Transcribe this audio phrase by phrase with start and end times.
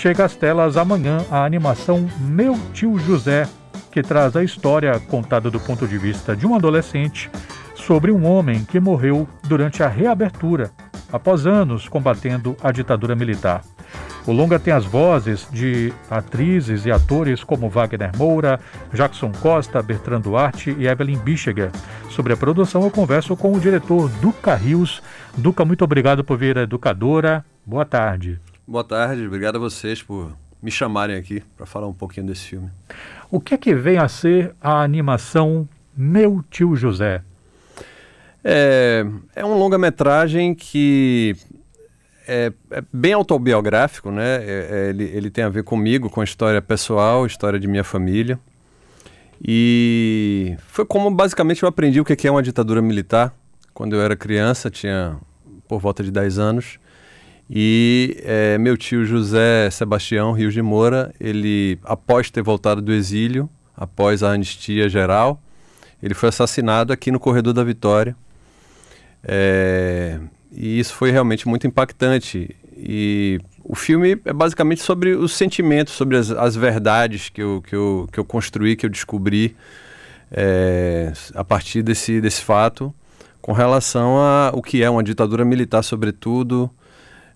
[0.00, 3.46] chega às telas amanhã a animação Meu Tio José,
[3.92, 7.30] que traz a história contada do ponto de vista de um adolescente
[7.74, 10.70] sobre um homem que morreu durante a reabertura,
[11.12, 13.60] após anos combatendo a ditadura militar.
[14.26, 18.58] O longa tem as vozes de atrizes e atores como Wagner Moura,
[18.94, 21.70] Jackson Costa, Bertrand Duarte e Evelyn Bichiger.
[22.08, 25.02] Sobre a produção, eu converso com o diretor Duca Rios.
[25.36, 27.44] Duca, muito obrigado por vir à Educadora.
[27.66, 28.40] Boa tarde.
[28.70, 30.32] Boa tarde, obrigado a vocês por
[30.62, 32.70] me chamarem aqui para falar um pouquinho desse filme.
[33.28, 37.20] O que é que vem a ser a animação Meu Tio José?
[38.44, 39.04] É,
[39.34, 41.34] é um longa-metragem que
[42.28, 44.36] é, é, bem autobiográfico, né?
[44.36, 47.82] É, é, ele, ele tem a ver comigo, com a história pessoal, história de minha
[47.82, 48.38] família.
[49.44, 53.34] E foi como basicamente eu aprendi o que é uma ditadura militar.
[53.74, 55.16] Quando eu era criança, tinha
[55.66, 56.78] por volta de 10 anos.
[57.52, 63.50] E é, meu tio José Sebastião Rios de Moura, ele, após ter voltado do exílio,
[63.76, 65.42] após a anistia geral,
[66.00, 68.14] ele foi assassinado aqui no Corredor da Vitória.
[69.24, 70.20] É,
[70.52, 72.54] e isso foi realmente muito impactante.
[72.76, 77.74] E o filme é basicamente sobre os sentimentos, sobre as, as verdades que eu, que,
[77.74, 79.56] eu, que eu construí, que eu descobri
[80.30, 82.94] é, a partir desse, desse fato,
[83.42, 86.70] com relação a o que é uma ditadura militar, sobretudo,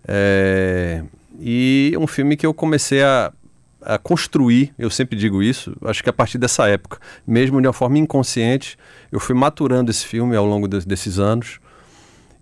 [0.07, 1.03] é,
[1.41, 3.33] e um filme que eu comecei a,
[3.81, 7.73] a, construir, eu sempre digo isso, acho que a partir dessa época, mesmo de uma
[7.73, 8.77] forma inconsciente,
[9.11, 11.59] eu fui maturando esse filme ao longo de, desses anos.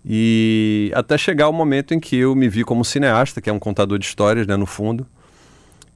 [0.05, 3.59] E até chegar o momento em que eu me vi como cineasta, que é um
[3.59, 5.07] contador de histórias, né, no fundo.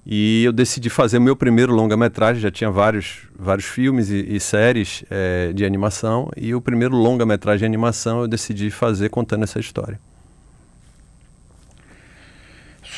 [0.10, 4.40] E eu decidi fazer o meu primeiro longa-metragem, já tinha vários, vários filmes e, e
[4.40, 9.60] séries é, de animação, e o primeiro longa-metragem de animação eu decidi fazer contando essa
[9.60, 10.00] história.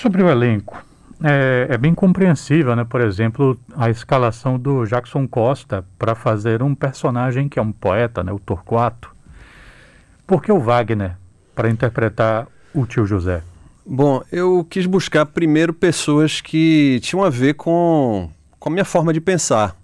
[0.01, 0.81] Sobre o elenco,
[1.21, 2.85] é, é, bem compreensível, né?
[2.85, 8.23] Por exemplo, a escalação do Jackson Costa para fazer um personagem que é um poeta,
[8.23, 8.31] né?
[8.31, 9.13] O Torquato.
[10.25, 11.17] Por que o Wagner
[11.53, 13.43] para interpretar o tio José?
[13.85, 19.11] Bom, eu quis buscar primeiro pessoas que tinham a ver com, com a minha forma
[19.11, 19.75] de pensar,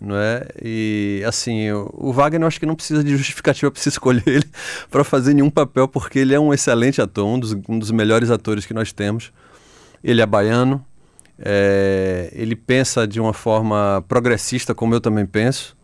[0.00, 0.44] não é?
[0.60, 4.50] E assim, o, Wagner eu acho que não precisa de justificativa para se escolher ele
[4.90, 8.28] para fazer nenhum papel, porque ele é um excelente ator, um dos, um dos melhores
[8.28, 9.30] atores que nós temos.
[10.02, 10.84] Ele é baiano,
[11.38, 15.76] é, ele pensa de uma forma progressista, como eu também penso.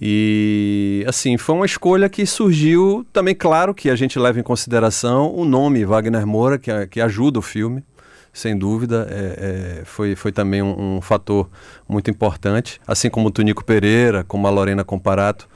[0.00, 5.34] E assim, foi uma escolha que surgiu também, claro que a gente leva em consideração
[5.34, 7.84] o nome Wagner Moura, que, que ajuda o filme,
[8.32, 9.06] sem dúvida.
[9.10, 11.48] É, é, foi, foi também um, um, fator
[11.86, 12.80] muito importante.
[12.86, 15.46] Assim como o Tunico Pereira, como a Lorena Comparato,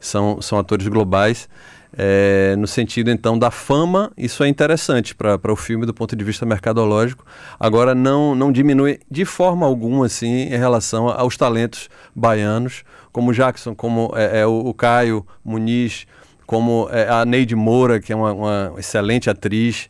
[0.00, 1.48] são, são atores globais.
[1.96, 6.24] É, no sentido então da fama, isso é interessante para o filme do ponto de
[6.24, 7.24] vista mercadológico.
[7.58, 12.82] Agora não, não diminui de forma alguma assim em relação aos talentos baianos,
[13.12, 16.04] como Jackson, como é, é o, o, Caio Muniz,
[16.46, 19.88] como é, a Neide Moura, que é uma, uma excelente atriz.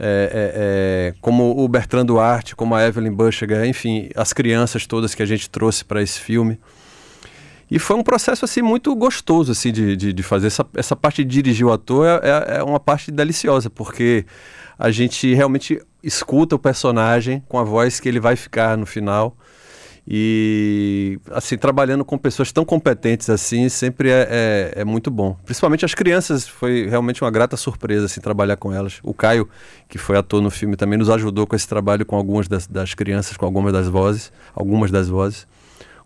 [0.00, 5.12] É, é, é, como o Bertrand Duarte, como a Evelyn Bushger, enfim, as crianças todas
[5.12, 6.56] que a gente trouxe para esse filme.
[7.70, 10.46] E foi um processo assim muito gostoso assim de, de, de fazer.
[10.46, 14.24] Essa, essa parte de dirigir o ator é, é, é, uma parte deliciosa porque
[14.78, 19.36] a gente realmente escuta o personagem com a voz que ele vai ficar no final.
[20.10, 25.36] E assim trabalhando com pessoas tão competentes assim sempre é, é, é, muito bom.
[25.44, 29.00] Principalmente as crianças foi realmente uma grata surpresa assim trabalhar com elas.
[29.02, 29.46] O Caio
[29.86, 32.94] que foi ator no filme também nos ajudou com esse trabalho com algumas das, das
[32.94, 35.46] crianças com algumas das vozes algumas das vozes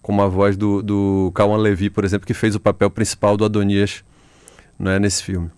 [0.02, 3.44] como a voz do, do Cauã Levi, por exemplo, que fez o papel principal do
[3.44, 4.04] Adonias
[4.78, 5.48] né, nesse filme.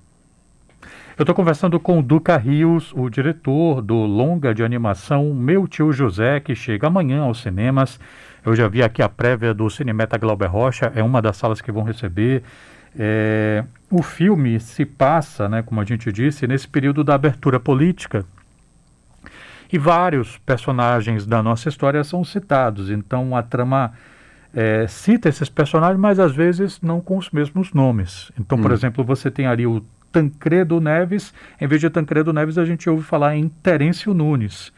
[1.16, 5.92] Eu estou conversando com o Duca Rios, o diretor do longa de animação Meu Tio
[5.92, 7.98] José, que chega amanhã aos cinemas.
[8.44, 11.72] Eu já vi aqui a prévia do Cinemeta Glauber Rocha, é uma das salas que
[11.72, 12.42] vão receber.
[12.98, 18.24] É, o filme se passa, né, como a gente disse, nesse período da abertura política.
[19.72, 23.92] E vários personagens da nossa história são citados, então a trama
[24.54, 28.30] é, cita esses personagens, mas às vezes não com os mesmos nomes.
[28.38, 28.74] Então, por hum.
[28.74, 33.02] exemplo, você tem ali o Tancredo Neves, em vez de Tancredo Neves, a gente ouve
[33.02, 34.72] falar em Terêncio Nunes.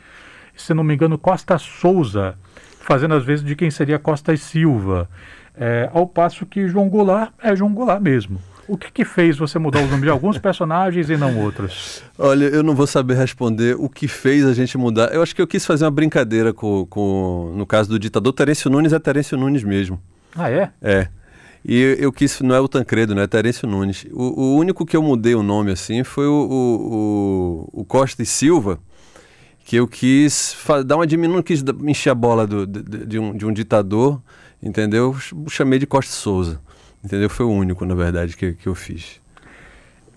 [0.57, 2.39] Se não me engano, Costa Souza,
[2.81, 5.11] fazendo às vezes de quem seria Costa e Silva.
[5.55, 8.41] É, ao passo que João Goulart é João Goulart mesmo.
[8.69, 12.03] O que, que fez você mudar os nomes de alguns personagens e não outros?
[12.19, 15.13] Olha, eu não vou saber responder o que fez a gente mudar.
[15.13, 18.33] Eu acho que eu quis fazer uma brincadeira com, com no caso do ditador.
[18.33, 20.01] Terêncio Nunes é Terêncio Nunes mesmo.
[20.35, 20.71] Ah, é?
[20.83, 21.09] É.
[21.69, 23.23] E eu quis, não é o Tancredo, né?
[23.25, 24.07] É Terêncio Nunes.
[24.13, 28.27] O, o único que eu mudei o nome assim foi o, o, o Costa e
[28.27, 28.79] Silva,
[29.65, 33.45] que eu quis dar uma diminuição, quis encher a bola do, de, de, um, de
[33.45, 34.23] um ditador,
[34.63, 35.17] entendeu?
[35.49, 36.61] Chamei de Costa Souza,
[37.07, 37.31] entendeu?
[37.31, 39.21] Foi o único, na verdade, que, que eu fiz.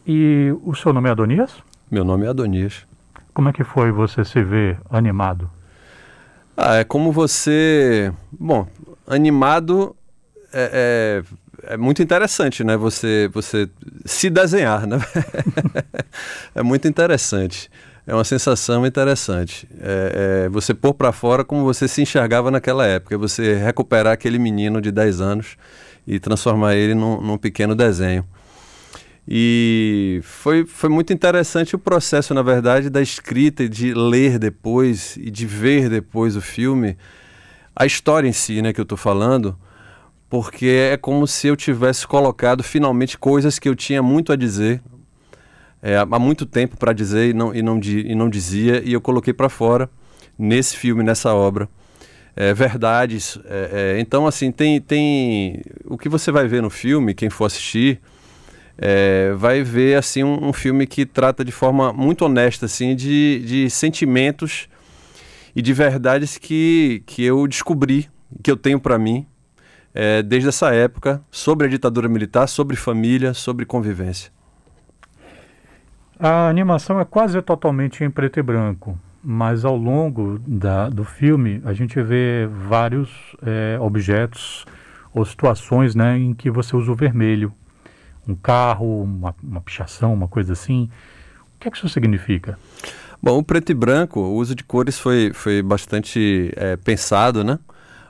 [0.06, 1.54] E o seu nome é Adonias?
[1.90, 2.86] Meu nome é Adonias.
[3.34, 5.50] Como é que foi você se ver animado?
[6.58, 8.12] Ah, é como você.
[8.32, 8.68] Bom,
[9.08, 9.96] animado
[10.52, 11.24] é,
[11.64, 12.76] é, é, muito interessante, né?
[12.76, 13.70] Você, você
[14.04, 14.98] se desenhar, né?
[16.56, 17.70] é muito interessante.
[18.06, 19.70] É uma sensação interessante.
[19.80, 23.16] É, é você pôr para fora como você se enxergava naquela época.
[23.20, 25.56] Você recuperar aquele menino de 10 anos
[26.10, 28.26] e transformar ele num, num pequeno desenho.
[29.28, 35.16] E foi, foi muito interessante o processo, na verdade, da escrita e de ler depois
[35.18, 36.98] e de ver depois o filme.
[37.76, 39.56] A história em si, né, que eu estou falando,
[40.28, 44.82] porque é como se eu tivesse colocado finalmente coisas que eu tinha muito a dizer,
[45.80, 49.00] é, há muito tempo para dizer e não, e, não, e não dizia, e eu
[49.00, 49.88] coloquei para fora
[50.40, 51.70] nesse filme, nessa obra.
[52.36, 53.38] É, verdades.
[53.46, 55.62] É, é, então, assim, tem, tem.
[55.90, 58.00] O que você vai ver no filme, quem for assistir
[58.78, 63.44] é, vai ver assim um, um, filme que trata de forma muito honesta assim de,
[63.46, 64.70] de sentimentos
[65.56, 68.08] e de verdades que, que eu descobri
[68.42, 69.26] que eu tenho para mim
[69.94, 74.32] é, desde essa época sobre a ditadura militar, sobre família, sobre convivência.
[76.20, 81.62] A animação é quase totalmente em preto e branco, mas ao longo da, do filme
[81.66, 83.10] a gente vê vários
[83.42, 84.66] é, objetos
[85.14, 87.54] ou situações né, em que você usa o vermelho
[88.28, 90.90] um carro, uma, uma pichação, uma coisa assim.
[91.56, 92.58] O que é que isso significa?
[93.22, 97.60] Bom, o preto e branco, o uso de cores foi, foi bastante é, pensado, né?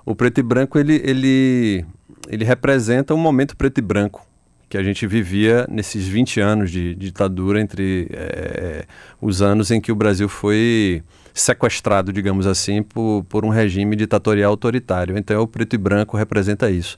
[0.05, 1.85] O preto e branco, ele, ele,
[2.27, 4.25] ele representa um momento preto e branco
[4.67, 8.85] que a gente vivia nesses 20 anos de, de ditadura entre é,
[9.19, 11.01] os anos em que o Brasil foi
[11.41, 15.17] sequestrado, digamos assim, por, por um regime ditatorial autoritário.
[15.17, 16.97] Então, o preto e branco representa isso.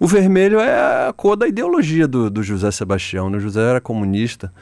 [0.00, 3.28] O vermelho é a cor da ideologia do, do José Sebastião.
[3.28, 3.38] Né?
[3.38, 4.52] O José era comunista.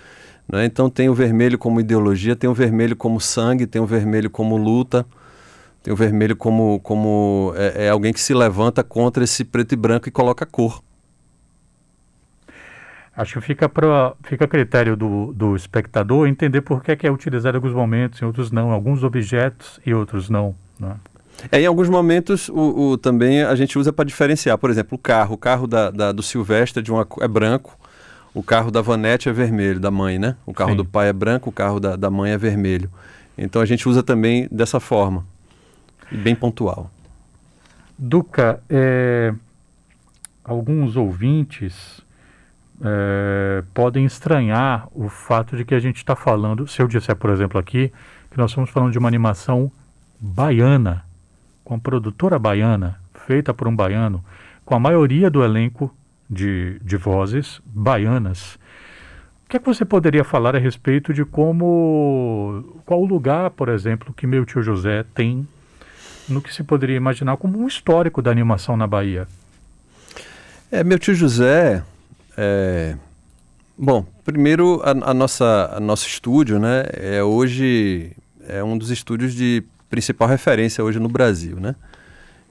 [0.48, 0.64] Né?
[0.64, 4.56] Então tem o vermelho como ideologia, tem o vermelho como sangue, tem o vermelho como
[4.56, 5.04] luta,
[5.82, 9.76] tem o vermelho como, como é, é alguém que se levanta contra esse preto e
[9.76, 10.82] branco e coloca cor.
[13.16, 17.06] Acho que fica, pra, fica a critério do, do espectador entender por que é, que
[17.06, 20.54] é utilizado em alguns momentos, em outros não, alguns objetos e outros não.
[20.78, 20.94] Né?
[21.50, 24.58] É, em alguns momentos o, o também a gente usa para diferenciar.
[24.58, 25.34] Por exemplo, o carro.
[25.34, 27.78] O carro da, da, do Silvestre de uma, é branco,
[28.34, 30.36] o carro da Vanette é vermelho, da mãe, né?
[30.44, 30.76] O carro Sim.
[30.76, 32.90] do pai é branco, o carro da, da mãe é vermelho.
[33.38, 35.26] Então a gente usa também dessa forma,
[36.10, 36.90] bem pontual.
[37.98, 39.32] Duca, é,
[40.44, 42.04] alguns ouvintes
[42.82, 47.30] é, podem estranhar o fato de que a gente está falando, se eu disser, por
[47.30, 47.92] exemplo, aqui,
[48.30, 49.70] que nós estamos falando de uma animação
[50.20, 51.04] baiana,
[51.64, 54.24] com a produtora baiana, feita por um baiano,
[54.64, 55.94] com a maioria do elenco
[56.28, 58.58] de, de vozes baianas.
[59.44, 62.80] O que, é que você poderia falar a respeito de como.
[62.84, 65.46] qual o lugar, por exemplo, que meu tio José tem
[66.28, 69.28] no que se poderia imaginar como um histórico da animação na Bahia?
[70.70, 71.84] É, meu tio José.
[72.36, 72.96] É...
[73.78, 78.12] Bom, primeiro a, a, nossa a nosso estúdio, né, é hoje
[78.48, 81.74] é um dos estúdios de principal referência hoje no Brasil, né?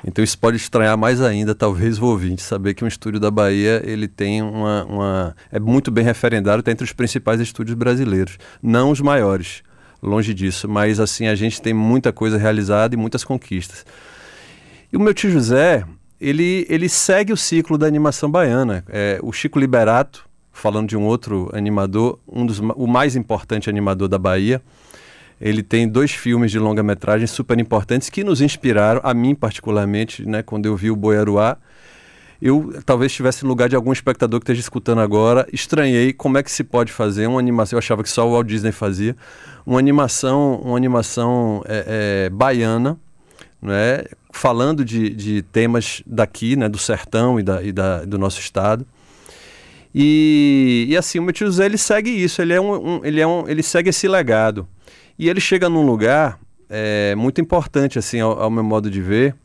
[0.07, 3.81] Então isso pode estranhar mais ainda, talvez, o ouvinte, saber que um estúdio da Bahia
[3.83, 8.91] ele tem uma, uma é muito bem referendado, está entre os principais estúdios brasileiros, não
[8.91, 9.63] os maiores,
[10.03, 13.83] longe disso, mas assim a gente tem muita coisa realizada e muitas conquistas.
[14.93, 15.83] E o meu tio José,
[16.19, 18.84] ele, ele segue o ciclo da animação baiana.
[18.89, 24.07] É, o Chico Liberato, falando de um outro animador, um dos, o mais importante animador
[24.07, 24.62] da Bahia,
[25.39, 30.41] ele tem dois filmes de longa-metragem super importantes que nos inspiraram, a mim particularmente, né,
[30.41, 31.57] quando eu vi o Boiaruá.
[32.41, 36.43] Eu talvez estivesse no lugar de algum espectador que esteja escutando agora, estranhei como é
[36.43, 39.15] que se pode fazer uma animação, eu achava que só o Walt Disney fazia,
[39.65, 43.00] uma animação, uma animação é, é, baiana,
[43.65, 48.39] né, falando de, de temas daqui, né, do sertão e, da, e da, do nosso
[48.39, 48.86] estado.
[49.93, 53.22] E, e assim, o meu tio Zé, ele segue isso, ele, é um, um, ele,
[53.22, 54.67] é um, ele segue esse legado.
[55.17, 56.38] E ele chega num lugar
[56.69, 59.36] é, muito importante, assim, ao, ao, meu modo de ver,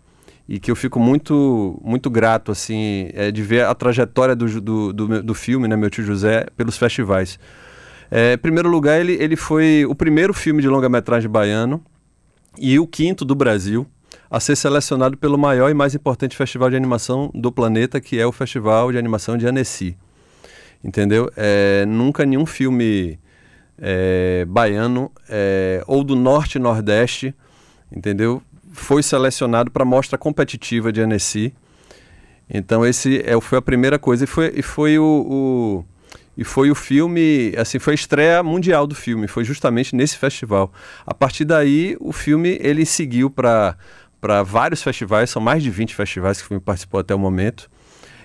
[0.49, 4.93] e que eu fico muito, muito grato, assim, é, de ver a trajetória do, do,
[4.93, 7.39] do, do, filme, né, meu tio José, pelos festivais.
[8.11, 11.81] É, em primeiro lugar, ele, ele foi o primeiro filme de longa-metragem baiano
[12.59, 13.87] e o quinto do Brasil
[14.31, 18.25] a ser selecionado pelo maior e mais importante festival de animação do planeta, que é
[18.25, 19.97] o Festival de Animação de Annecy.
[20.83, 21.31] Entendeu?
[21.37, 23.19] É, nunca nenhum filme
[23.77, 27.35] é, baiano é, ou do norte e nordeste,
[27.91, 28.41] entendeu?
[28.73, 31.53] Foi selecionado para a mostra competitiva de Annecy.
[32.49, 35.85] Então esse é, foi a primeira coisa e foi, e foi o, o
[36.37, 40.73] e foi o filme, assim, foi a estreia mundial do filme, foi justamente nesse festival.
[41.05, 43.77] A partir daí, o filme ele seguiu para
[44.21, 47.71] para vários festivais, são mais de 20 festivais que o filme participou até o momento.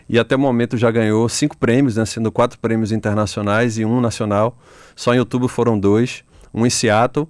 [0.08, 4.00] E até o momento já ganhou cinco prêmios, né, sendo quatro prêmios internacionais e um
[4.00, 4.58] nacional.
[4.96, 6.24] Só em outubro foram dois,
[6.54, 7.28] um em Seattle,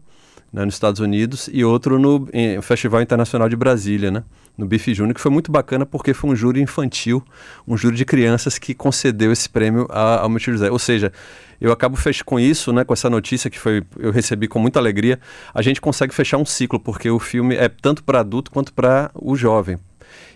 [0.55, 2.29] né, nos Estados Unidos, e outro no
[2.61, 4.23] Festival Internacional de Brasília, né?
[4.57, 7.21] no Bife Júnior, que foi muito bacana porque foi um júri infantil,
[7.67, 10.71] um júri de crianças que concedeu esse prêmio ao meu tio José.
[10.71, 11.11] Ou seja,
[11.59, 15.19] eu acabo com isso, né, com essa notícia que foi, eu recebi com muita alegria,
[15.53, 19.11] a gente consegue fechar um ciclo, porque o filme é tanto para adulto quanto para
[19.13, 19.77] o jovem.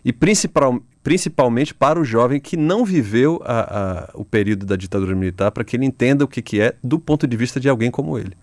[0.03, 5.15] E principal, principalmente para o jovem que não viveu a, a, o período da ditadura
[5.15, 7.89] militar, para que ele entenda o que, que é do ponto de vista de alguém
[7.89, 8.33] como ele.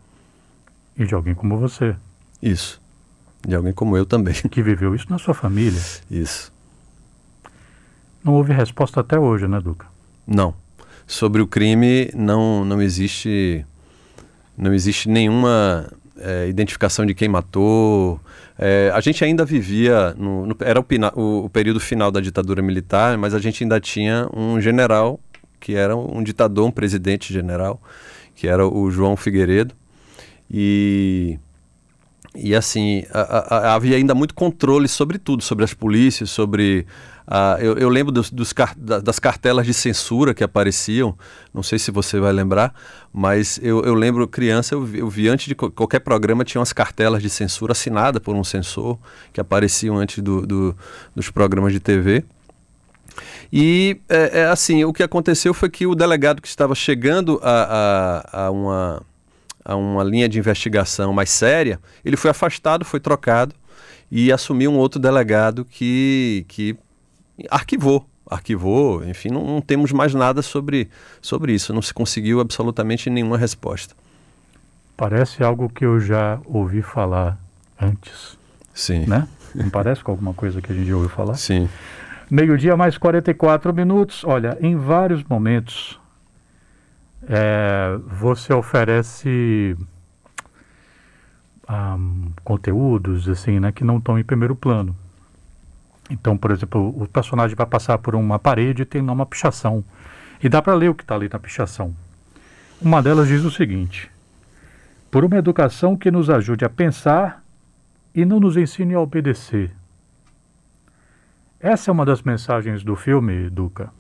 [0.99, 1.95] E de alguém como você.
[2.43, 2.81] Isso.
[3.47, 4.35] De alguém como eu também.
[4.51, 5.81] Que viveu isso na sua família.
[6.11, 6.53] Isso.
[8.25, 9.87] Não houve resposta até hoje, né, Duca?
[10.27, 10.55] Não.
[11.07, 13.65] Sobre o crime não, não existe
[14.57, 15.87] não existe nenhuma
[16.19, 18.21] é, identificação de quem matou.
[18.59, 20.85] É, a gente ainda vivia, no, no, era o,
[21.15, 25.21] o, o, período final da ditadura militar, mas a gente ainda tinha um general,
[25.61, 27.81] que era um ditador, um presidente general,
[28.35, 29.75] que era o João Figueiredo.
[30.51, 31.39] E
[32.39, 36.87] e assim, a, a, havia ainda muito controle sobre tudo, sobre as polícias, sobre.
[37.61, 41.17] eu, eu, lembro dos, dos das cartelas de censura que apareciam,
[41.53, 42.75] não sei se você vai lembrar,
[43.13, 46.75] mas eu, eu lembro, criança, eu vi, eu vi, antes de qualquer programa, tinha umas
[46.75, 48.99] cartelas de censura assinadas por um censor,
[49.33, 50.77] que apareciam antes do, do,
[51.15, 52.23] dos programas de TV.
[53.51, 58.21] E, é, é, assim, o que aconteceu foi que o delegado que estava chegando a,
[58.35, 59.03] a, a uma
[59.67, 63.53] a uma linha de investigação mais séria, ele foi afastado, foi trocado
[64.11, 66.77] e assumiu um outro delegado que, que
[67.51, 68.07] arquivou.
[68.29, 70.89] Arquivou, enfim, não, não temos mais nada sobre,
[71.21, 71.73] sobre isso.
[71.73, 73.95] Não se conseguiu absolutamente nenhuma resposta.
[74.97, 77.39] Parece algo que eu já ouvi falar
[77.81, 78.39] antes.
[78.73, 79.05] Sim.
[79.07, 79.29] Né?
[79.55, 81.35] Não parece com alguma coisa que a gente já ouviu falar?
[81.35, 81.69] Sim.
[82.31, 84.25] Meio-dia mais 44 minutos.
[84.25, 85.99] Olha, em vários momentos
[87.29, 89.77] é, você oferece
[91.69, 94.97] um, conteúdos assim, né, que não estão em primeiro plano.
[96.09, 99.85] Então, por exemplo, o personagem vai passar por uma parede e tem lá uma pichação.
[100.43, 101.95] E dá para ler o que está ali na pichação.
[102.81, 104.09] Uma delas diz o seguinte:
[105.11, 107.43] Por uma educação que nos ajude a pensar
[108.15, 109.73] e não nos ensine a obedecer.
[111.59, 113.91] Essa é uma das mensagens do filme, Duca.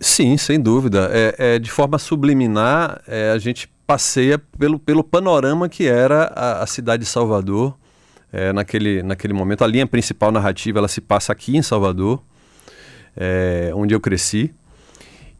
[0.00, 1.10] Sim, sem dúvida.
[1.12, 6.62] É, é de forma subliminar, é, a gente passeia pelo, pelo panorama que era a,
[6.62, 7.76] a cidade de Salvador
[8.32, 9.64] é, naquele, naquele momento.
[9.64, 12.22] A linha principal narrativa ela se passa aqui em Salvador,
[13.16, 14.52] é, onde eu cresci.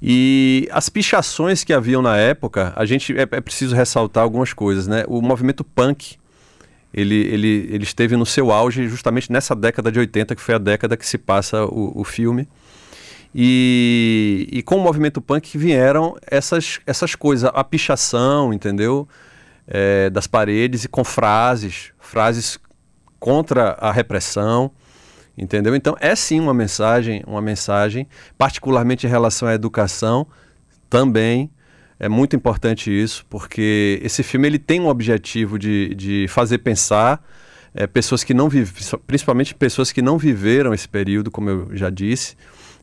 [0.01, 4.87] E as pichações que haviam na época, a gente é, é, preciso ressaltar algumas coisas,
[4.87, 5.05] né?
[5.09, 6.17] O movimento punk,
[6.95, 10.59] ele, ele, ele esteve no seu auge justamente nessa década de 80, que foi a
[10.59, 12.49] década que se passa o, o filme.
[13.35, 19.07] E, e com o movimento punk vieram essas, essas coisas, a pichação, entendeu?
[19.67, 22.59] É, das paredes e com frases, frases
[23.21, 24.71] contra a repressão,
[25.37, 25.75] entendeu?
[25.75, 30.27] Então é sim uma mensagem, uma mensagem, particularmente em relação à educação,
[30.89, 31.51] também
[32.01, 37.23] é muito importante isso, porque esse filme ele tem um objetivo de, de fazer pensar
[37.75, 38.73] é, pessoas que não vivem,
[39.07, 42.37] principalmente pessoas que não viveram esse período, como eu já disse,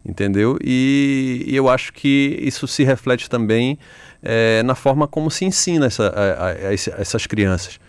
[0.05, 0.57] entendeu?
[0.63, 3.77] E, e, eu acho que isso se reflete também
[4.21, 7.79] é, na forma como se ensina essa, a, a, a essas crianças,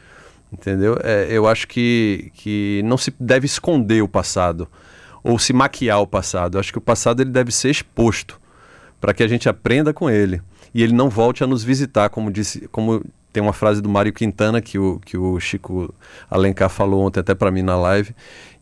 [0.53, 0.99] entendeu?
[1.03, 4.69] É, eu acho que, que não se deve esconder o passado
[5.23, 6.57] ou se maquiar o passado.
[6.57, 8.41] Eu acho que o passado ele deve ser exposto
[9.01, 10.41] para que a gente aprenda com ele
[10.73, 13.05] e ele não volte a nos visitar, como disse, como
[13.37, 15.95] tem uma frase do Mário Quintana que o, que o Chico
[16.31, 18.15] Alencar falou ontem até para mim na live,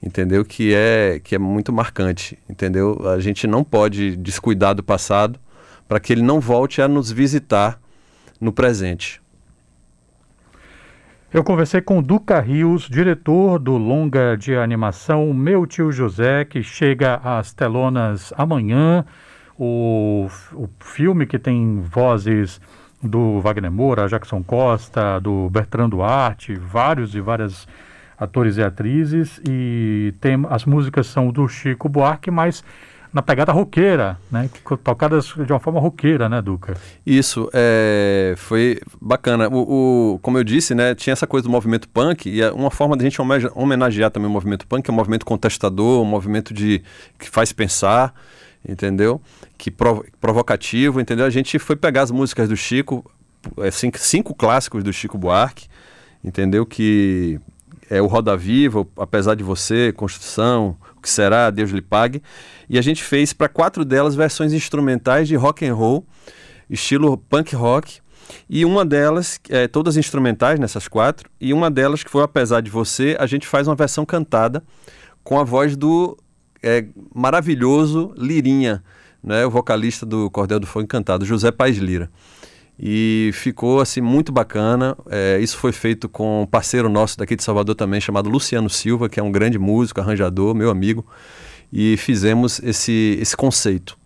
[0.03, 0.45] entendeu?
[0.45, 3.01] Que é, que é muito marcante, entendeu?
[3.09, 5.39] A gente não pode descuidar do passado
[5.87, 7.79] para que ele não volte a nos visitar
[8.41, 9.23] no presente.
[11.33, 17.21] Eu conversei com Duca Rios, diretor do longa de animação Meu Tio José, que chega
[17.23, 19.05] às telonas amanhã.
[19.57, 22.61] O, o filme que tem vozes
[23.05, 27.69] do Wagner Moura, Jackson Costa, do Bertrand Duarte, vários e várias
[28.19, 32.65] atores e atrizes, e tem, as músicas são do Chico Buarque, mas
[33.13, 34.51] na pegada roqueira, né?
[34.83, 36.77] Tocadas de uma forma roqueira, né, Duca?
[37.07, 39.49] Isso, é, foi bacana.
[39.49, 42.73] O, o, como eu disse, né, tinha essa coisa do movimento punk, e é uma
[42.73, 43.21] forma de a gente
[43.55, 46.83] homenagear também o movimento punk, é um movimento contestador, um movimento de,
[47.17, 48.13] que faz pensar,
[48.67, 49.21] entendeu?
[49.59, 51.27] Que prov, provocativo, entendeu?
[51.27, 53.11] A gente foi pegar as músicas do Chico,
[53.59, 55.69] é, cinco, cinco clássicos do Chico Buarque,
[56.23, 56.65] entendeu?
[56.65, 57.39] Que
[57.91, 62.23] é o Roda Viva, Apesar de Você, Construção, O que Será, Deus lhe pague.
[62.69, 66.07] E a gente fez para quatro delas versões instrumentais de rock and roll,
[66.69, 68.01] estilo punk rock.
[68.49, 72.71] E uma delas, é, todas instrumentais nessas quatro, e uma delas que foi Apesar de
[72.71, 74.63] Você, a gente faz uma versão cantada
[75.23, 76.17] com a voz do
[76.65, 78.83] é, maravilhoso Lirinha,
[79.23, 82.11] né, o vocalista do Cordel do Fogo Encantado, José Paz Lira
[82.79, 84.97] e ficou assim muito bacana.
[85.09, 89.09] É, isso foi feito com um parceiro nosso daqui de Salvador também, chamado Luciano Silva,
[89.09, 91.07] que é um grande músico, arranjador, meu amigo,
[91.73, 93.97] e fizemos esse, esse conceito.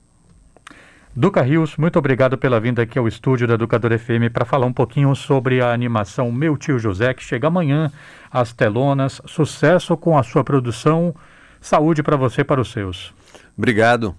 [1.16, 4.72] Duca Rios, muito obrigado pela vinda aqui ao estúdio da Educadora FM para falar um
[4.72, 7.90] pouquinho sobre a animação Meu Tio José, que chega amanhã
[8.30, 9.20] às telonas.
[9.26, 11.12] Sucesso com a sua produção.
[11.60, 13.12] Saúde para você e para os seus.
[13.56, 14.14] Obrigado.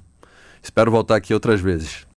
[0.62, 2.05] Espero voltar aqui outras vezes.